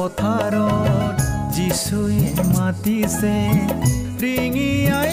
পথাৰত 0.00 1.16
যিচুৱে 1.56 2.20
মাতিছে 2.54 3.36
ৰিঙিয়াই 4.22 5.12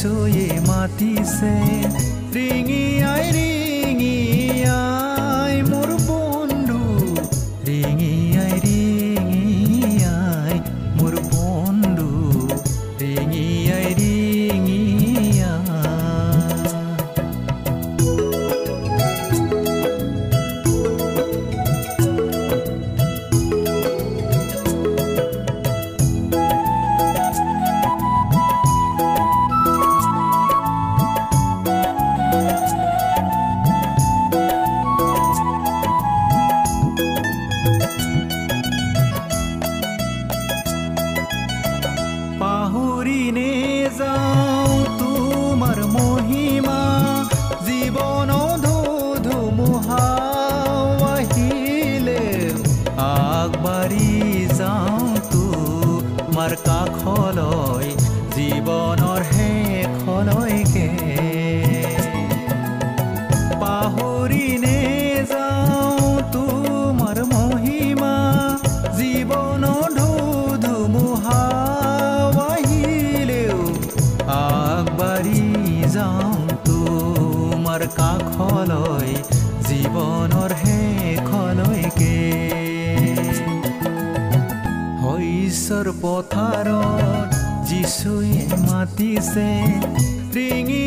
যিচুৱে 0.00 0.48
মাতিছে 0.64 1.52
ৰিঙিয়াই 2.34 3.24
ৰিঙিয়াই 3.36 3.59
যিচুৱে 87.80 88.56
মাতিছে 88.66 89.48
ৰিঙি 90.34 90.84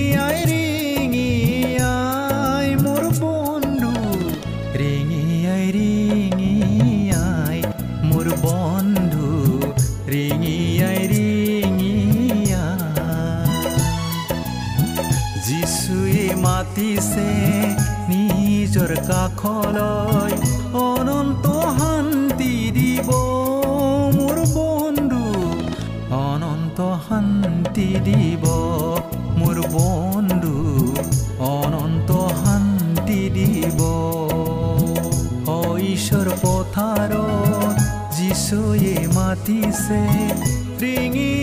যিচুৱে 38.53 38.95
মাতিছে 39.15 40.01
ৰিঙি 40.79 41.29
আই 41.31 41.42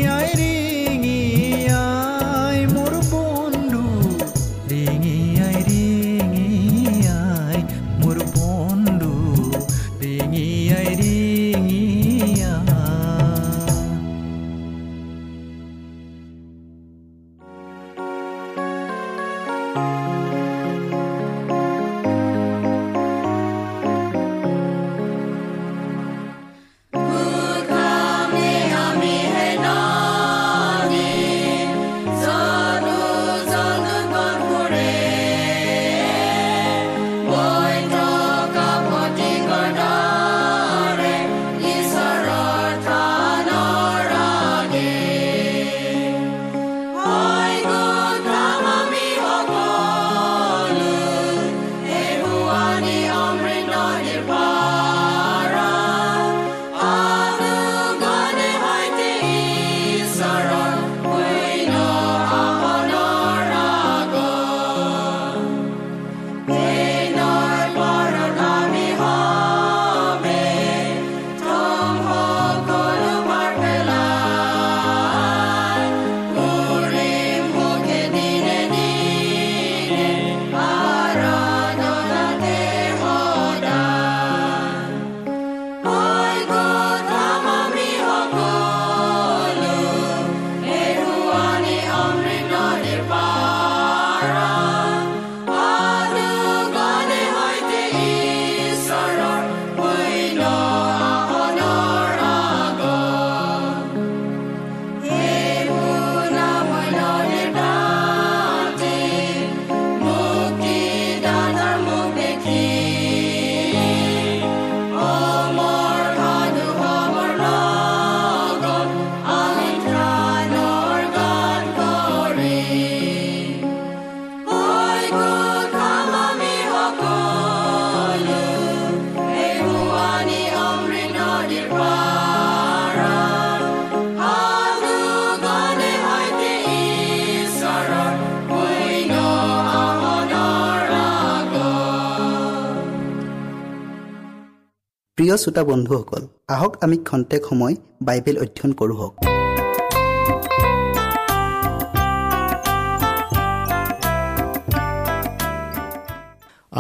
প্ৰিয় 145.31 145.43
শ্ৰোতা 145.45 145.63
বন্ধুসকল 145.71 146.23
আহক 146.55 146.73
আমি 146.85 146.97
খন্তেক 147.09 147.43
সময় 147.49 147.75
বাইবেল 148.07 148.37
অধ্যয়ন 148.45 148.73
কৰোঁ 148.79 148.97
হওক। 149.01 149.15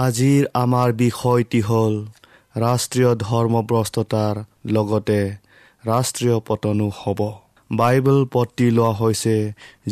আজিৰ 0.05 0.43
আমাৰ 0.65 0.89
বিষয়টি 1.05 1.61
হ'ল 1.69 1.95
ৰাষ্ট্ৰীয় 2.57 3.11
ধৰ্মভ্ৰষ্টতাৰ 3.27 4.35
লগতে 4.77 5.21
ৰাষ্ট্ৰীয় 5.85 6.37
পতনো 6.49 6.89
হ'ব। 7.01 7.21
বাইবেল 7.71 8.21
পত্ৰি 8.35 8.67
লোৱা 8.77 8.93
হৈছে 9.01 9.37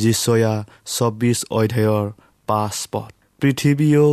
যিচয়া 0.02 0.54
চৌব্বিছ 0.96 1.38
অধ্যায়ৰ 1.60 2.06
পাঁচ 2.48 2.76
পদ। 2.92 3.10
পৃথিৱীয়েও 3.40 4.10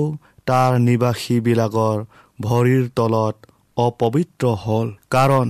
তাৰ 0.48 0.72
নিবাসীবিলাকৰ 0.88 1.98
ভৰিৰ 2.40 2.86
তলত 2.98 3.36
অপবিত্ৰ 3.78 4.48
হ'ল 4.64 4.88
কাৰণ 5.10 5.50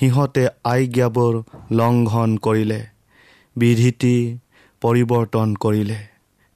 সিহঁতে 0.00 0.44
আজ্ঞাবোৰ 0.64 1.34
লংঘন 1.70 2.36
কৰিলে 2.36 2.80
বিধিটি 3.56 4.16
পৰিৱৰ্তন 4.82 5.48
কৰিলে 5.54 5.98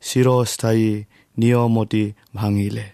চিৰস্থায়ী 0.02 0.88
নিয়মতি 1.36 2.04
ভাঙিলে। 2.36 2.86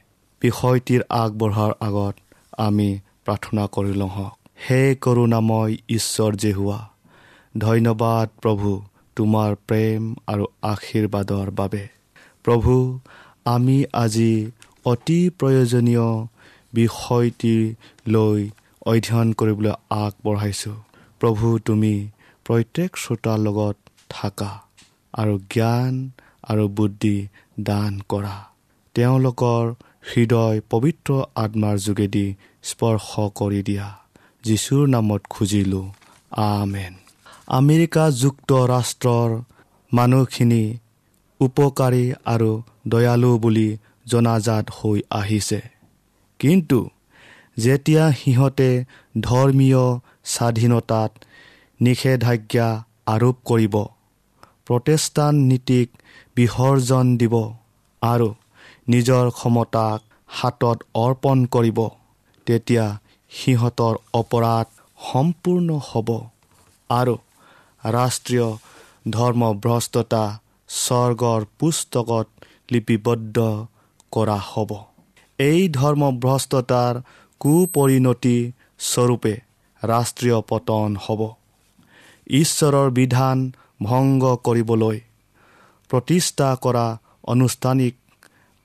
বিষয়টিৰ 0.43 1.03
আগবঢ়াৰ 1.11 1.73
আগত 1.81 2.15
আমি 2.59 2.89
প্ৰাৰ্থনা 3.25 3.65
কৰি 3.73 3.93
লওঁ 3.93 4.09
হওক। 4.09 4.35
হে 4.67 4.81
কৰোণাময় 5.01 5.75
ঈশ্বৰ 5.89 6.33
জেহুৱা 6.37 6.81
ধন্যবাদ 7.59 8.27
প্ৰভু 8.43 8.71
তোমাৰ 9.17 9.51
প্ৰেম 9.67 10.01
আৰু 10.27 10.45
আশীৰ্বাদৰ 10.63 11.49
বাবে। 11.51 11.85
প্ৰভু 12.45 12.75
আমি 13.45 13.79
আজি 13.93 14.33
অতি 14.85 15.21
প্ৰয়োজনীয় 15.39 16.09
বিষয়টি 16.75 17.75
লৈ 18.09 18.51
অধ্যয়ন 18.87 19.33
কৰিবলৈ 19.33 19.73
আগবঢ়াইছোঁ। 19.91 20.77
প্ৰভু 21.21 21.59
তুমি 21.59 22.09
প্ৰত্যেক 22.45 22.97
শ্ৰোতাৰ 22.97 23.39
লগত 23.39 23.77
থাকা 24.11 24.53
আৰু 25.15 25.39
জ্ঞান 25.39 26.11
আৰু 26.45 26.69
বুদ্ধি 26.69 27.29
দান 27.61 28.01
কৰা। 28.09 28.37
তেওঁলোকৰ 28.95 29.75
হৃদয় 30.11 30.61
পবিত্ৰ 30.71 31.25
আত্মাৰ 31.37 31.77
যোগেদি 31.79 32.35
স্পৰ্শ 32.63 33.11
কৰি 33.35 33.63
দিয়া। 33.63 33.99
যীশুৰ 34.45 34.89
নামত 34.89 35.23
খুজিলোঁ 35.31 35.87
আমেন। 36.31 36.95
আমেৰিকা 37.49 38.11
যুক্তৰাষ্ট্ৰৰ 38.11 39.43
মানুহখিনি 39.93 40.79
উপকাৰী 41.41 42.13
আৰু 42.25 42.63
দয়ালু 42.89 43.39
বুলি 43.39 43.77
জনাজাত 44.07 44.67
হৈ 44.71 45.01
আহিছে। 45.11 45.78
কিন্তু 46.41 46.79
যেতিয়া 47.57 48.05
সিহঁতে 48.13 48.71
ধৰ্মীয় 49.21 49.85
স্বাধীনতাত 50.35 51.11
নিষেধাজ্ঞা 51.81 52.69
আৰোপ 53.07 53.37
কৰিব 53.51 53.75
প্ৰটেষ্টান 54.67 55.35
নীতিক 55.51 55.89
বিসৰ্জন 56.37 57.07
দিব 57.17 57.35
আৰু 58.03 58.29
নিজৰ 58.89 59.25
ক্ষমতাক 59.31 59.99
হাতত 60.31 60.79
অৰ্পণ 61.05 61.39
কৰিব 61.55 61.79
তেতিয়া 62.47 62.87
সিহঁতৰ 63.33 63.95
অপৰাধ 64.21 64.67
সম্পূৰ্ণ 64.99 65.69
হ'ব 65.89 66.09
আৰু 66.91 67.15
ৰাষ্ট্ৰীয় 67.89 68.49
ধৰ্মভ্ৰষ্টতা 69.11 70.25
স্বৰ্গৰ 70.69 71.41
পুস্তকত 71.59 72.27
লিপিবদ্ধ 72.73 73.37
কৰা 74.13 74.39
হ'ব। 74.51 74.71
এই 75.39 75.61
ধৰ্মভ্ৰষ্টতাৰ 75.75 76.95
কুপৰিণতি 77.41 78.39
স্বৰূপে 78.91 79.35
ৰাষ্ট্ৰীয় 79.83 80.39
পতন 80.51 80.97
হ'ব। 81.05 81.21
ঈশ্বৰৰ 82.37 82.89
বিধান 82.91 83.39
ভংগ 83.83 84.23
কৰিবলৈ 84.47 84.99
প্ৰতিষ্ঠা 85.91 86.49
কৰা 86.65 86.87
আনুষ্ঠানিক 87.27 87.95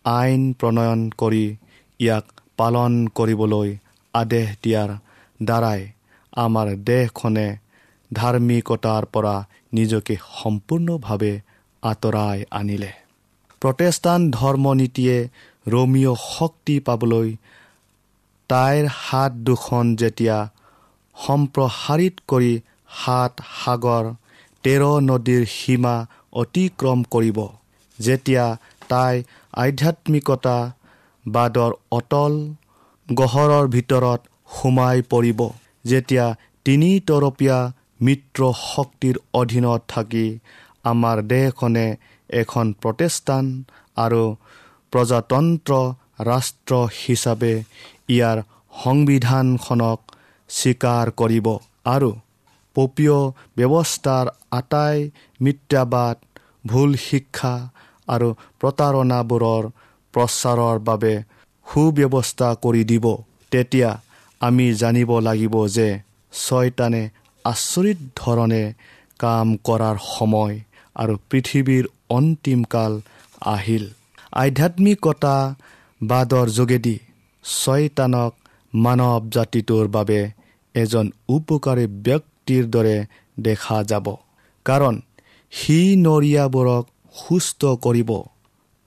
আইন 0.05 0.41
প্ৰণয়ন 0.59 1.01
কৰি 1.21 1.45
ইয়াক 1.99 2.25
পালন 2.57 2.93
কৰিবলৈ 3.17 3.69
আদেশ 4.13 4.47
দিয়াৰ 4.63 4.89
দ্বাৰাই 5.39 5.81
আমাৰ 6.37 6.67
দেশখনে 6.85 7.47
ধাৰ্মিকতাৰ 8.11 9.03
পৰা 9.13 9.35
নিজকে 9.73 10.15
সম্পূৰ্ণভাৱে 10.33 11.33
আঁতৰাই 11.83 12.39
আনিলে। 12.59 12.91
প্ৰটেষ্টান 13.61 14.21
ধৰ্ম 14.31 14.65
ৰমীয় 15.65 16.13
শক্তি 16.29 16.75
পাবলৈ 16.87 17.29
তাইৰ 18.49 18.85
হাত 18.97 19.31
দুখন 19.47 19.85
যেতিয়া 20.01 20.37
সম্প্ৰসাৰিত 21.15 22.15
কৰি 22.27 22.53
সাত 22.97 23.33
সাগৰ 23.55 24.05
তেৰ 24.63 24.83
নদীৰ 25.09 25.43
সীমা 25.53 25.95
অতিক্ৰম 26.41 26.99
কৰিব। 27.13 27.39
যেতিয়া 27.99 28.45
তাই 28.87 29.15
আধ্যাত্মিকতা 29.63 30.57
বাদৰ 31.25 31.71
অটল 31.91 32.33
গহৰৰ 33.07 33.65
ভিতৰত 33.67 34.21
সোমাই 34.55 34.97
পৰিব 35.11 35.41
যেতিয়া 35.85 36.25
তিনিতৰপীয়া 36.65 37.59
মিত্ৰ 38.01 38.41
শক্তিৰ 38.63 39.15
অধীনত 39.33 39.81
থাকি 39.87 40.27
আমাৰ 40.83 41.17
দেশখনে 41.33 41.87
এখন 42.29 42.65
প্ৰতিষ্ঠান 42.81 43.43
আৰু 43.97 44.23
প্ৰজাতন্ত্ৰ 44.93 45.73
ৰাষ্ট্ৰ 46.29 46.73
হিচাপে 47.01 47.53
ইয়াৰ 48.15 48.37
সংবিধানখনক 48.83 49.99
স্বীকাৰ 50.49 51.05
কৰিব। 51.21 51.47
আৰু 51.85 52.09
পপীয় 52.75 53.19
ব্যৱস্থাৰ 53.57 54.25
আটাই 54.59 54.97
মিথ্যাবাদ 55.41 56.17
ভুল 56.67 56.91
শিক্ষা 57.07 57.55
আৰু 58.07 58.27
প্ৰতাৰণাবোৰৰ 58.61 59.63
প্ৰচাৰৰ 60.13 60.77
বাবে 60.89 61.13
সুব্যৱস্থা 61.67 62.49
কৰি 62.63 62.83
দিব। 62.91 63.05
তেতিয়া 63.51 63.89
আমি 64.41 64.67
জানিব 64.73 65.11
লাগিব 65.19 65.55
যে 65.77 65.89
ছয়তানে 66.33 67.03
আচৰিত 67.45 67.99
ধৰণে 68.21 68.63
কাম 69.19 69.47
কৰাৰ 69.67 69.97
সময় 70.05 70.55
আৰু 70.95 71.13
পৃথিৱীৰ 71.29 71.85
অন্তিমকাল 72.17 72.93
আহিল। 73.55 73.85
আধ্যাত্মিকতা 74.33 75.35
বাদৰ 76.01 76.47
যোগেদি 76.49 76.95
ছয়তানক 77.45 78.33
মানৱ 78.73 79.23
জাতিটোৰ 79.29 79.87
বাবে 79.87 80.19
এজন 80.75 81.05
উপকাৰী 81.29 81.85
ব্যক্তিৰ 82.05 82.63
দৰে 82.65 82.97
দেখা 83.39 83.77
যাব। 83.83 84.07
কাৰণ 84.65 84.95
সি 85.53 85.79
নৰীয়াবোৰক 86.05 86.83
সুস্থ 87.15 87.61
কৰিব 87.85 88.11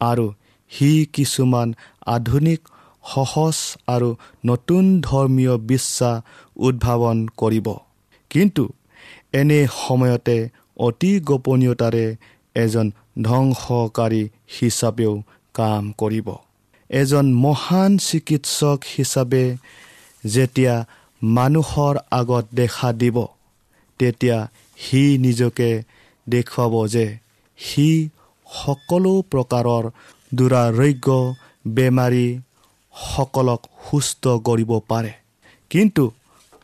আৰু 0.00 0.26
সি 0.70 0.90
কিছুমান 1.12 1.68
আধুনিক 2.06 2.60
সহজ 3.04 3.56
আৰু 3.86 4.08
নতুন 4.46 4.84
ধৰ্মীয় 5.00 5.54
বিশ্বাস 5.72 6.22
উদ্ভাৱন 6.56 7.18
কৰিব। 7.36 7.68
কিন্তু 8.30 8.64
এনে 9.32 9.60
সময়তে 9.76 10.38
অতি 10.76 11.12
গোপনীয়তাৰে 11.20 12.06
এজন 12.54 12.86
ধ্বংসকাৰী 13.22 14.22
হিচাপেও 14.56 15.12
কাম 15.58 15.84
কৰিব। 16.00 16.28
এজন 16.90 17.26
মহান 17.44 17.92
চিকিৎসক 18.06 18.78
হিচাপে 18.94 19.44
যেতিয়া 20.24 20.74
মানুহৰ 21.22 21.94
আগত 22.10 22.44
দেখা 22.52 22.88
দিব 23.00 23.16
তেতিয়া 24.00 24.38
সি 24.78 25.02
নিজকে 25.18 25.70
দেখুৱাব 26.26 26.74
যে 26.94 27.06
সি 27.58 27.88
সকলো 28.46 29.12
প্ৰকাৰৰ 29.32 29.84
দুৰাৰোগ্য 30.32 31.08
বেমাৰীসকলক 31.76 33.60
সুস্থ 33.86 34.24
কৰিব 34.46 34.70
পাৰে। 34.90 35.12
কিন্তু 35.70 36.04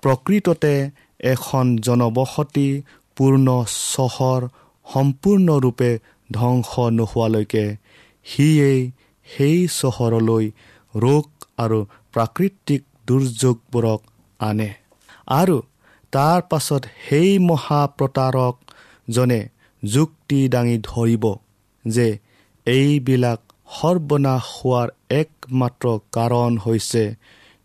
প্ৰকৃততে 0.03 0.75
এখন 1.33 1.65
জনবসতি 1.87 2.69
পূৰ্ণ 3.17 3.47
চহৰ 3.95 4.41
সম্পূৰ্ণৰূপে 4.87 5.91
ধ্বংস 6.31 6.71
নোহোৱালৈকে 6.99 7.65
সিয়েই 8.27 8.91
সেই 9.27 9.67
চহৰলৈ 9.79 10.51
ৰোগ 10.95 11.25
আৰু 11.59 11.87
প্ৰাকৃতিক 12.13 12.83
দুৰ্যোগবোৰক 13.07 14.01
আনে। 14.41 14.75
আৰু 15.27 15.63
তাৰ 16.13 16.43
পাছত 16.51 16.83
সেই 17.09 17.39
মহাপ্ৰতাৰকজনে 17.39 19.49
যুক্তি 19.83 20.49
দাঙি 20.49 20.79
ধৰিব 20.83 21.35
যে 21.85 22.19
এইবিলাক 22.67 23.41
সৰ্বনাশ 23.73 24.43
হোৱাৰ 24.57 24.89
একমাত্ৰ 25.11 25.99
কাৰণ 26.13 26.59
হৈছে 26.67 27.15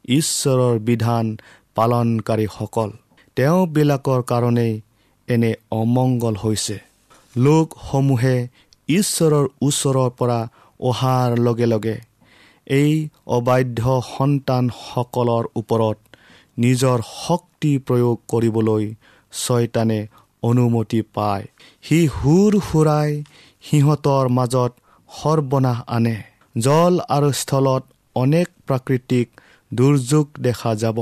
ঈশ্বৰৰ 0.10 0.80
বিধান 0.80 1.38
পালনকাৰীসকল। 1.76 2.92
তেওঁবিলাকৰ 3.36 4.24
কাৰণেই 4.24 4.82
এনে 5.28 5.54
অমংগল 5.72 6.36
হৈছে। 6.36 6.80
লোকসমূহে 7.36 8.48
ঈশ্বৰৰ 8.90 9.46
ওচৰৰ 9.62 10.10
পৰা 10.20 10.40
অহাৰ 10.80 11.30
লগে 11.40 11.68
লগে 11.74 11.98
এই 12.68 12.94
অবাধ্য 13.28 13.82
সন্তানসকলৰ 14.08 15.44
ওপৰত 15.56 15.98
নিজৰ 16.58 16.98
শক্তি 17.26 17.72
প্ৰয়োগ 17.88 18.16
কৰিবলৈ 18.32 18.84
ছয়তানে 19.34 20.00
অনুমতি 20.44 21.02
পায়। 21.16 21.46
সি 21.82 22.00
সুৰ 22.16 22.52
সুৰাই 22.70 23.12
সিহঁতৰ 23.64 24.26
মাজত 24.30 24.72
সৰ্বনাশ 25.10 25.80
আনে। 25.88 26.18
জল 26.56 26.94
আৰু 27.10 27.30
স্থলত 27.32 27.84
অনেক 28.16 28.48
প্ৰাকৃতিক 28.68 29.28
দুৰ্যোগ 29.72 30.26
দেখা 30.40 30.72
যাব। 30.76 30.98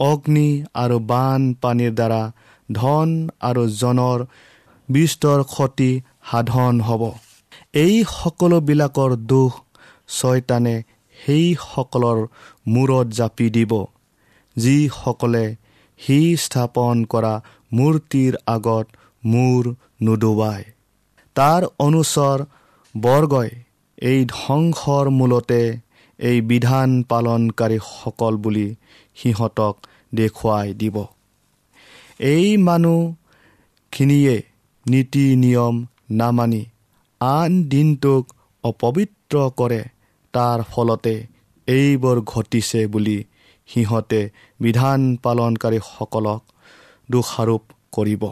অগ্নি 0.00 0.48
আৰু 0.74 0.96
বানপানীৰ 1.10 1.92
দ্বাৰা 1.94 2.22
ধন 2.68 3.08
আৰু 3.40 3.62
জনৰ 3.80 4.18
বিস্তৰ 4.88 5.40
ক্ষতি 5.44 5.90
সাধন 6.28 6.74
হ'ব। 6.86 7.02
এই 7.74 7.94
সকলোবিলাকৰ 8.12 9.10
দোষ 9.30 9.52
ছয়তানে 10.16 10.76
সেইসকলৰ 11.16 12.18
মূৰত 12.74 13.06
জাপি 13.18 13.48
দিব 13.56 13.72
যিসকলে 14.56 15.44
সি 16.00 16.18
স্থাপন 16.44 16.96
কৰা 17.12 17.34
মূৰ্তিৰ 17.72 18.34
আগত 18.46 18.86
মূৰ 19.22 19.62
নুডুবায় 20.02 20.64
তাৰ 21.36 21.62
অনুচৰ 21.86 22.38
বৰ্গই 22.94 23.50
এই 24.02 24.20
ধ্বংসৰ 24.28 25.04
মূলতে 25.18 25.60
এই 26.18 26.38
বিধান 26.50 26.88
পালনকাৰীসকল 27.10 28.34
বুলি 28.44 28.66
সিহঁতক 29.16 29.74
দেখুৱাই 30.14 30.68
দিব। 30.80 30.96
এই 32.28 32.46
মানুহখিনিয়ে 32.66 34.36
নীতি 34.86 35.26
নিয়ম 35.36 35.74
নামানি 36.08 36.62
আন 37.20 37.52
দিনটোক 37.68 38.22
অপবিত্ৰ 38.64 39.36
কৰে। 39.56 39.82
তাৰ 40.34 40.58
ফলতে 40.70 41.14
এইবোৰ 41.68 42.18
ঘটিছে 42.24 42.80
বুলি 42.86 43.18
সিহঁতে 43.68 44.20
বিধান 44.60 45.00
পালনকাৰীসকলক 45.22 46.42
দোষাৰোপ 47.10 47.62
কৰিব। 47.92 48.22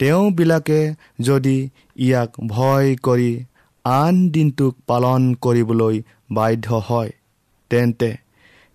তেওঁবিলাকে 0.00 0.80
যদি 1.20 1.56
ইয়াক 1.96 2.30
ভয় 2.46 2.88
কৰি 3.02 3.32
আন 3.84 4.14
দিনটোক 4.28 4.74
পালন 4.86 5.22
কৰিবলৈ 5.44 5.96
বাধ্য 6.30 6.66
হয় 6.88 7.10
তেন্তে 7.70 8.10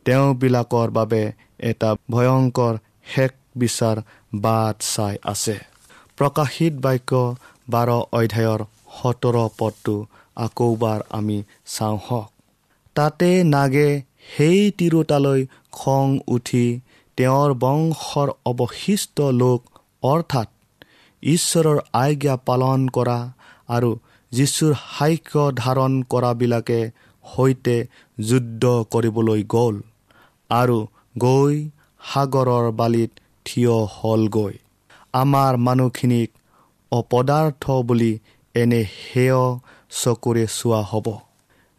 তেওঁবিলাকৰ 0.06 0.88
বাবে 0.90 1.24
এটা 1.60 1.90
ভয়ংকৰ 2.10 2.74
শেষ 3.16 3.32
বিচাৰ 3.58 3.98
বাট 4.36 4.76
চাই 4.86 5.16
আছে। 5.24 5.58
প্ৰকাশিত 6.18 6.74
বাক্য 6.82 7.12
বাৰ 7.70 7.90
অধ্যায়ৰ 7.90 8.62
সোতৰ 8.98 9.36
পদটো 9.60 9.96
আকৌবাৰ 10.36 11.00
আমি 11.10 11.38
চাওঁ 11.66 11.98
হওক। 12.06 12.30
তাতে 12.96 13.30
নাগে 13.44 13.90
সেই 14.38 14.60
তিৰোতালৈ 14.78 15.40
খং 15.72 16.08
উঠি 16.28 16.66
তেওঁৰ 17.18 17.50
বংশৰ 17.54 18.30
অৱশিষ্ট 18.46 19.18
লোক 19.42 19.60
অৰ্থাৎ 20.04 20.48
ঈশ্বৰৰ 21.24 21.80
আজ্ঞা 21.94 22.36
পালন 22.48 22.80
কৰা 22.88 23.20
আৰু 23.70 23.92
যীশুৰ 24.32 24.74
সাক্ষ্য 24.98 25.44
ধাৰণ 25.56 25.94
কৰাবিলাকে 26.10 26.80
সৈতে 27.26 27.78
যুদ্ধ 28.18 28.64
কৰিবলৈ 28.94 29.42
গ'ল 29.54 29.76
আৰু 30.50 30.78
গৈ 31.18 31.56
সাগৰৰ 32.02 32.66
বালিত 32.72 33.12
থিয় 33.46 33.76
হ'লগৈ। 33.96 34.54
আমাৰ 35.14 35.52
মানুহখিনিক 35.68 36.30
অপদাৰ্থ 36.92 37.64
বুলি 37.88 38.12
এনে 38.56 38.82
সেয় 38.96 39.42
চকুৰে 40.02 40.46
চোৱা 40.58 40.82
হ'ব। 40.92 41.08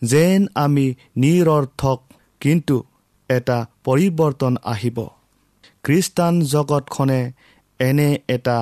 যেন 0.03 0.41
আমি 0.55 0.87
নিৰৰ্থক 1.17 1.99
কিন্তু 2.41 2.77
এটা 3.31 3.59
পৰিৱৰ্তন 3.85 4.55
আহিব। 4.65 4.99
খ্ৰীষ্টান 5.85 6.35
জগতখনে 6.53 7.21
এনে 7.81 8.11
এটা 8.29 8.59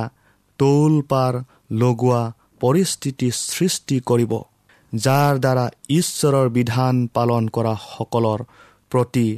তৌল 0.59 0.95
পাৰ 1.11 1.35
লগোৱা 1.73 2.23
পৰিস্থিতি 2.61 3.29
সৃষ্টি 3.31 3.97
কৰিব 4.01 4.33
যাৰ 4.93 5.33
দ্বাৰা 5.39 5.67
ঈশ্বৰৰ 5.91 6.49
বিধান 6.49 6.95
পালন 7.15 7.49
কৰা 7.49 7.75
সকলৰ 7.87 8.41
প্ৰতি 8.91 9.29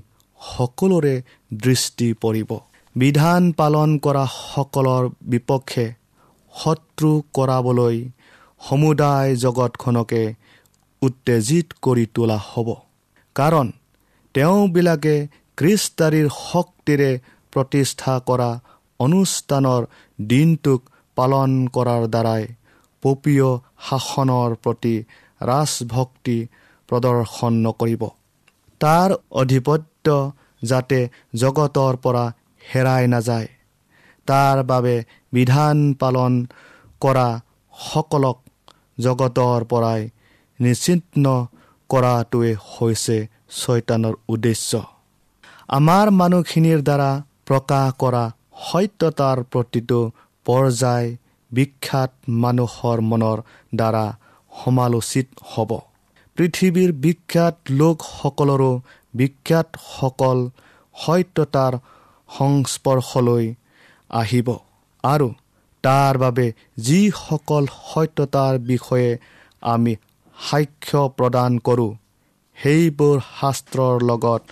সকলোৰে 0.40 1.14
দৃষ্টি 1.50 2.09
পৰিব। 2.14 2.50
বিধান 2.97 3.43
পালন 3.52 3.90
কৰা 3.99 4.25
সকলৰ 4.35 5.02
বিপক্ষে 5.23 5.87
শত্ৰু 6.54 7.11
কৰাবলৈ 7.35 7.97
সমুদায় 8.61 9.37
জগতখনকে 9.37 10.23
উত্তেজিত 11.02 11.66
কৰি 11.83 12.07
তোলা 12.14 12.38
হ'ব। 12.49 12.69
কাৰণ 13.37 13.66
তেওঁবিলাকে 14.35 15.16
খ্ৰীষ্টাৰীৰ 15.59 16.28
শক্তিৰে 16.28 17.11
প্ৰতিষ্ঠা 17.52 18.14
কৰা 18.28 18.50
অনুষ্ঠানৰ 19.00 19.83
দিনটোক 20.19 20.80
পালন 21.16 21.50
কৰাৰ 21.69 22.02
দ্বাৰাই 22.09 22.42
পপীয় 23.02 23.49
শাসনৰ 23.88 24.50
প্ৰতি 24.62 24.95
ৰাজভক্তি 25.40 26.38
প্ৰদৰ্শন 26.88 27.52
নকৰিব। 27.66 28.02
তাৰ 28.80 29.11
অধিপত্য 29.30 30.07
যাতে 30.62 30.99
জগতৰ 31.35 31.97
পৰা 31.97 32.25
হেৰাই 32.75 33.04
নাযায়। 33.09 33.49
তাৰ 34.26 34.56
বাবে 34.62 34.94
বিধান 35.32 35.76
পালন 36.00 36.32
কৰা 37.00 37.28
সকলক 37.74 38.38
জগতৰ 38.98 39.60
পৰাই 39.64 40.00
নিচিন্ন 40.60 41.24
কৰাটোৱে 41.90 42.52
হৈছে 42.72 43.16
ছয়তানৰ 43.50 44.14
উদ্দেশ্য। 44.28 44.72
আমাৰ 45.68 46.06
মানুহখিনিৰ 46.10 46.80
দ্বাৰা 46.82 47.10
প্ৰকাশ 47.46 47.86
কৰা 48.02 48.24
সত্যতাৰ 48.70 49.38
প্ৰতিটো 49.52 50.00
পৰ্যায় 50.46 51.08
বিখ্যাত 51.50 52.10
মানুহৰ 52.42 52.98
মনৰ 53.00 53.38
দ্বাৰা 53.76 54.04
সমালোচিত 54.52 55.28
হ'ব। 55.52 55.70
পৃথিৱীৰ 56.36 56.90
বিখ্যাত 57.04 57.56
লোকসকলৰো 57.70 58.72
বিখ্যাতসকল 59.14 60.38
সত্যতাৰ 60.94 61.72
সংস্পৰ্শলৈ 62.28 63.44
আহিব। 64.11 64.49
আৰু 65.05 65.29
তাৰ 65.85 66.19
বাবে 66.19 66.47
যিসকল 66.79 67.64
সত্যতাৰ 67.67 68.59
বিষয়ে 68.59 69.11
আমি 69.62 69.93
সাক্ষ্য 70.37 71.02
প্ৰদান 71.17 71.59
কৰোঁ 71.59 71.93
সেইবোৰ 72.59 73.17
শাস্ত্ৰৰ 73.40 73.97
লগত 74.02 74.43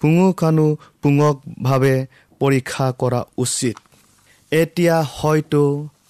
পুঙখানুপুঙকভাৱে 0.00 1.96
পৰীক্ষা 2.40 2.86
কৰা 2.98 3.20
উচিত। 3.36 3.76
এতিয়া 4.52 4.96
হয়তো 5.12 5.62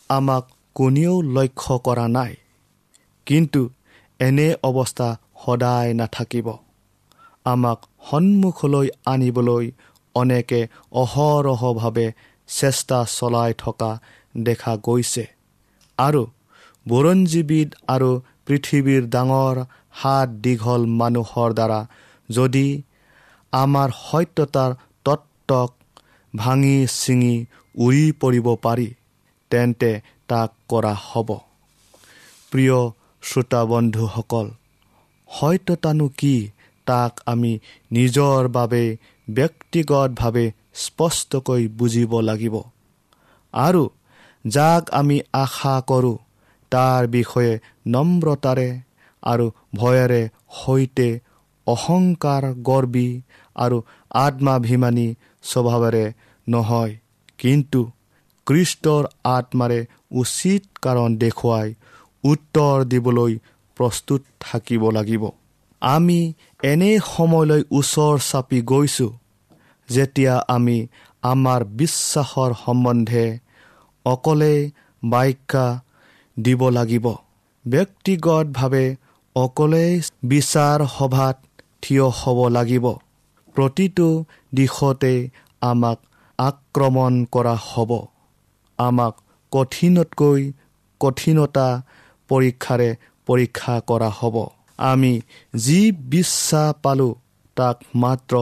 আমাক 0.08 0.44
কোনেও 0.74 1.14
লক্ষ্য 1.22 1.74
কৰা 1.78 2.06
নাই 2.08 2.32
কিন্তু 3.26 3.60
এনে 4.20 4.48
অৱস্থা 4.62 5.08
সদায় 5.44 5.94
নাথাকিব। 5.94 6.46
আমাক 7.44 7.78
সন্মুখলৈ 8.10 8.88
আনিবলৈ 9.06 9.70
অনেকে 10.14 10.60
অহৰহভাৱে 10.92 12.06
চেষ্টা 12.58 12.98
চলাই 13.16 13.52
থকা 13.62 13.90
দেখা 14.44 14.72
গৈছে। 14.86 15.24
আৰু 15.98 16.22
বুৰঞ্জীবিদ 16.86 17.68
আৰু 17.94 18.10
পৃথিৱীৰ 18.46 19.02
ডাঙৰ 19.14 19.56
হাত 20.00 20.28
দীঘল 20.44 20.82
মানুহৰ 21.00 21.48
দ্বাৰা 21.58 21.80
যদি 22.28 22.66
আমাৰ 23.52 23.88
সত্যতাৰ 24.06 24.70
তত্ত্বক 25.06 25.70
ভাঙি 26.34 26.76
ছিঙি 27.00 27.34
উৰি 27.74 28.06
পৰিব 28.20 28.46
পাৰি 28.64 28.88
তেন্তে 29.50 29.90
তাক 30.28 30.50
কৰা 30.70 30.94
হ'ব। 31.06 31.28
প্ৰিয় 32.52 32.78
শ্ৰোতা 33.22 33.60
বন্ধুসকল 33.64 34.46
সত্যতানো 35.30 36.06
কি? 36.18 36.36
তাক 36.86 37.12
আমি 37.26 37.52
নিজৰ 37.92 38.48
বাবে 38.48 38.84
ব্যক্তিগতভাৱে 39.28 40.46
স্পষ্টকৈ 40.84 41.62
বুজিব 41.78 42.12
লাগিব। 42.28 42.54
আৰু 43.54 43.82
যাক 44.44 44.82
আমি 44.90 45.16
আশা 45.34 45.74
কৰোঁ 45.90 46.16
তাৰ 46.72 47.02
বিষয়ে 47.14 47.52
নম্ৰতাৰে 47.86 48.68
আৰু 49.22 49.46
ভয়েৰে 49.74 50.22
সৈতে 50.58 51.08
অহংকাৰ 51.66 52.42
গৰ্বী 52.68 53.08
আৰু 53.56 53.78
আত্মাভিমানী 54.18 55.08
স্বভাৱেৰে 55.44 56.04
নহয় 56.46 56.92
কিন্তু 57.38 57.80
কৃষ্টৰ 58.46 59.04
আত্মাৰে 59.30 59.80
উচিত 60.20 60.62
কাৰণ 60.84 61.10
দেখুৱাই 61.18 61.68
উত্তৰ 62.24 62.76
দিবলৈ 62.84 63.32
প্ৰস্তুত 63.76 64.20
থাকিব 64.40 64.82
লাগিব। 64.90 65.22
আমি 65.82 66.20
এনে 66.62 66.90
সময়লৈ 67.06 67.62
ওচৰ 67.70 68.14
চাপি 68.30 68.58
গৈছোঁ 68.62 69.10
যেতিয়া 69.90 70.34
আমি 70.48 70.78
আমাৰ 71.22 71.60
বিশ্বাসৰ 71.80 72.50
সম্বন্ধে 72.64 73.26
অকলে 74.06 74.54
ব্যাখ্যা 75.02 75.66
দিব 76.36 76.60
লাগিব 76.68 77.06
ব্যক্তিগতভাৱে 77.64 78.86
অকলেই 79.36 79.90
বিচাৰ 80.24 80.78
সভাত 80.98 81.36
থিয় 81.82 82.06
হ'ব 82.10 82.38
লাগিব। 82.48 82.86
প্ৰতিটো 83.56 84.08
দিশতে 84.54 85.14
আমাক 85.62 85.98
আক্ৰমণ 86.38 87.12
কৰা 87.32 87.54
হ'ব। 87.66 87.90
আমাক 88.78 89.14
কঠিনতকৈ 89.52 90.40
কঠিনতা 91.00 91.68
পৰীক্ষাৰে 92.30 92.90
পৰীক্ষা 93.26 93.74
কৰা 93.86 94.10
হ'ব। 94.18 94.36
আমি 94.78 95.12
যি 95.56 95.80
বিশ্বাস 95.92 96.74
পালোঁ 96.82 97.14
তাক 97.56 97.76
মাত্ৰ 97.94 98.34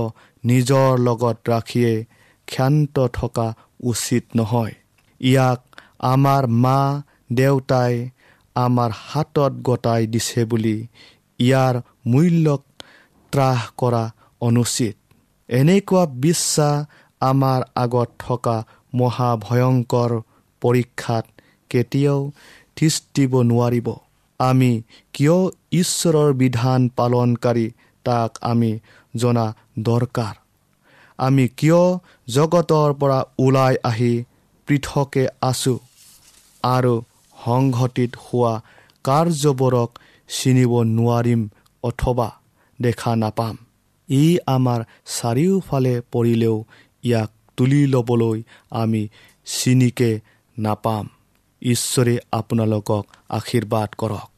নিজৰ 0.45 0.99
লগত 0.99 1.37
ৰাখিয়ে 1.49 2.05
ক্ষান্ত 2.49 3.07
থকা 3.13 3.55
উচিত 3.81 4.25
নহয়। 4.37 4.75
ইয়াক 5.21 5.61
আমাৰ 5.99 6.47
মা 6.47 7.03
দেউতাই 7.33 8.11
আমাৰ 8.57 8.91
হাতত 9.03 9.53
গতাই 9.63 10.07
দিছে 10.07 10.45
বুলি 10.45 10.77
ইয়াৰ 11.39 11.75
মূল্যক 12.07 12.63
ত্ৰাস 13.33 13.61
কৰা 13.77 14.05
অনুচিত। 14.41 14.97
এনেকুৱা 15.49 16.07
বিশ্বাস 16.07 16.87
আমাৰ 17.21 17.61
আগত 17.75 18.09
থকা 18.19 18.57
মহাভয়ংকৰ 18.95 20.21
পৰীক্ষাত 20.63 21.25
কেতিয়াও 21.71 22.31
থিস্তিব 22.77 23.33
নোৱাৰিব। 23.43 23.89
আমি 24.41 24.83
কিয় 25.13 25.39
ঈশ্বৰৰ 25.73 26.33
বিধান 26.33 26.89
পালনকাৰী 26.97 27.71
তাক 28.05 28.39
আমি 28.41 28.79
জনা 29.17 29.47
দৰকাৰ। 29.83 30.35
আমি 31.19 31.49
কিয় 31.49 31.99
জগতৰ 32.29 32.93
পৰা 32.93 33.25
ওলাই 33.39 33.77
আহি 33.85 34.25
পৃথকে 34.67 35.27
আছোঁ 35.43 35.79
আৰু 36.63 37.03
সংঘটিত 37.45 38.11
হোৱা 38.17 38.61
কাৰ্যবোৰক 39.05 39.91
চিনিব 40.29 40.73
নোৱাৰিম 40.83 41.49
অথবা 41.83 42.29
দেখা 42.81 43.17
নাপাম। 43.17 43.57
ই 44.09 44.39
আমাৰ 44.47 44.81
চাৰিওফালে 45.07 46.01
পৰিলেও 46.13 46.65
ইয়াক 47.05 47.31
তুলি 47.57 47.87
ল'বলৈ 47.87 48.43
আমি 48.71 49.09
চিনিকে 49.47 50.21
নাপাম। 50.59 51.09
ঈশ্বৰে 51.63 52.19
আপোনালোকক 52.33 53.05
আশীৰ্বাদ 53.29 53.89
কৰক। 53.99 54.38